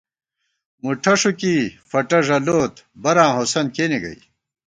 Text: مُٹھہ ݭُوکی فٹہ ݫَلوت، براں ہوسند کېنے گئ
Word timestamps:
مُٹھہ 0.83 1.13
ݭُوکی 1.19 1.55
فٹہ 1.89 2.19
ݫَلوت، 2.27 2.73
براں 3.03 3.31
ہوسند 3.37 3.69
کېنے 3.75 3.97
گئ 4.03 4.17